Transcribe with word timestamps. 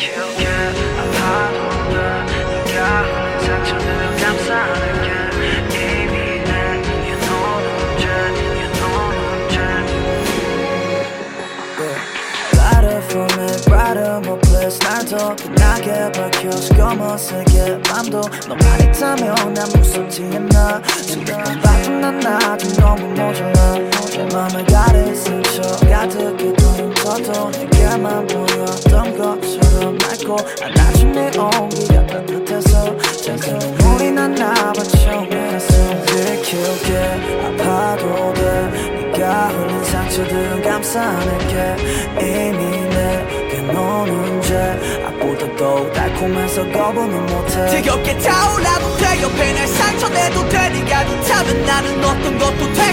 길게 0.00 0.46
아파도 0.96 1.92
난 1.92 2.26
네가 2.64 2.86
하는 2.86 3.40
상처는 3.40 4.16
감싸는 4.16 5.02
게 5.02 5.20
From 13.10 13.28
it, 13.40 13.64
brighter, 13.64 14.20
more 14.24 14.38
bliss. 14.42 14.78
난더 14.78 15.34
빛나게 15.34 16.12
밝혀 16.12 16.50
검은색의 16.76 17.80
맘도. 17.88 18.20
너만 18.46 18.80
있다면 18.82 19.52
난 19.52 19.68
무슨 19.74 20.08
티였나 20.08 20.80
수백번 21.02 21.60
바쁜 21.60 22.00
난 22.00 22.24
아직 22.24 22.72
너무 22.78 23.08
모자라. 23.08 23.74
내 24.12 24.24
맘을 24.32 24.64
가린 24.66 25.12
상처 25.16 25.60
가득히 25.88 26.52
둥 26.54 26.94
터도 26.94 27.50
내게만 27.50 28.28
보여. 28.28 28.49
것처럼 30.30 30.36
맑고 30.36 30.36
안아준 30.62 31.12
네 31.12 31.30
온기가 31.36 32.06
따뜻해서 32.06 32.96
작은 33.18 33.58
눈물이 33.58 34.12
난 34.12 34.34
나와 34.34 34.72
처음이었어 34.72 36.04
들키게 36.06 36.98
아파도 37.46 38.32
돼. 38.34 39.10
네가 39.12 39.48
흘린 39.48 39.84
상처들은 39.84 40.62
감싸낼게. 40.62 41.76
이미 42.20 42.88
내게 42.88 43.62
노는 43.72 44.42
죄 44.42 45.02
아보다도 45.06 45.92
달콤해서 45.92 46.70
거부는 46.70 47.26
못해. 47.26 47.68
지겹게 47.68 48.18
타올라도 48.18 48.96
돼. 48.98 49.22
옆에 49.22 49.52
날 49.52 49.66
상처내도 49.66 50.48
돼. 50.48 50.68
네가 50.70 51.06
좋다면 51.06 51.66
나는 51.66 52.04
어떤 52.04 52.38
것도 52.38 52.72
될 52.72 52.92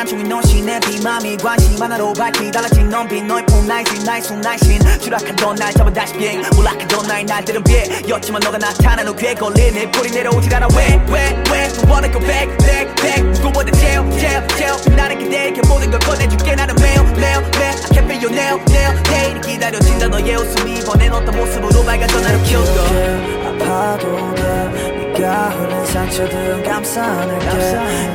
넌비 0.00 0.14
난중이 0.14 0.22
너신의 0.24 0.80
비맘이 0.80 1.36
관심 1.36 1.82
하나로 1.82 2.14
밝히 2.14 2.50
달라진 2.50 2.88
넌비 2.88 3.22
너의 3.22 3.44
품 3.46 3.66
날씬 3.66 4.02
나의 4.02 4.22
숨 4.22 4.40
날씬 4.40 4.78
추락하던 4.98 5.56
날 5.56 5.72
잡아 5.74 5.92
다시 5.92 6.14
비행 6.14 6.40
몰락하던 6.54 7.06
나의 7.06 7.24
날들은 7.24 7.62
비였지만 7.64 8.40
너가 8.40 8.56
나타난 8.56 9.06
후에 9.06 9.34
걸린 9.34 9.74
내 9.74 9.90
뿌리 9.90 10.10
내려오질 10.10 10.54
않아 10.54 10.68
왜왜왜? 10.74 11.50
I 11.52 11.68
wanna 11.86 12.10
go 12.10 12.18
back 12.20 12.56
back 12.58 12.94
back 12.96 13.22
누구보다 13.42 13.70
제일 13.72 14.00
제일 14.18 14.48
제일 14.56 14.96
나는 14.96 15.18
기대게 15.18 15.60
모든 15.68 15.90
걸 15.90 16.00
꺼내줄게. 16.00 16.54
나는 16.54 16.74
매일 16.76 17.02
매일 17.14 17.42
매일 17.58 17.68
I 17.68 17.92
can 17.92 18.04
feel 18.04 18.24
you 18.24 18.32
now 18.32 18.58
now 18.70 19.02
내일이 19.10 19.40
기다려진다. 19.40 20.08
너의 20.08 20.34
웃음이 20.34 20.78
이번엔 20.78 21.12
어떤 21.12 21.36
모습으로 21.36 21.84
밝아져 21.84 22.20
나를 22.20 22.42
들키게 22.42 23.44
아파도 23.44 24.34
돼. 24.34 25.12
네가 25.12 25.50
흘린 25.50 25.86
상처들은 25.86 26.62
감싸낼게. 26.62 27.50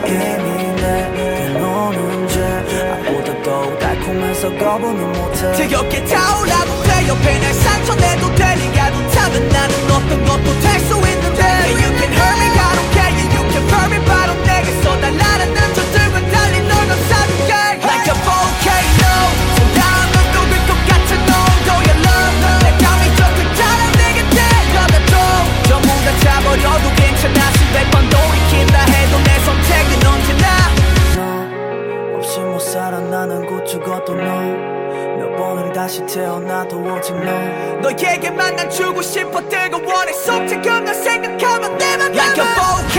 이미 0.08 0.65
내게 0.86 1.50
노는 1.60 2.28
죄. 2.28 2.42
아보다도 3.08 3.80
달콤해서 3.80 4.50
거부는 4.58 5.12
못해 5.14 5.54
지겹게 5.56 6.06
타올라도 6.06 6.84
돼 6.84 7.08
옆에 7.08 7.40
날 7.40 7.54
상처 7.54 7.96
내도 7.96 8.34
돼 8.36 8.56
네가 8.56 8.92
좋다면 8.92 9.50
나는 9.50 9.92
어떤 9.92 10.15
다시 35.86 36.04
태어나도 36.08 36.78
오직 36.80 37.14
너 37.14 37.92
너에게만 37.92 38.56
난 38.56 38.68
주고 38.72 39.04
싶어 39.04 39.40
뜨거워 39.48 40.04
내 40.04 40.14
속삭여 40.14 40.80
널 40.80 40.96
생각하면 40.96 41.78
내맘 41.78 42.12
volcano 42.12 42.95